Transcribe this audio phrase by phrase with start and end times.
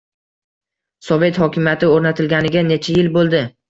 [1.09, 3.49] —Sovet hokimiyati o‘rnatilganiga necha yil bo‘ldi?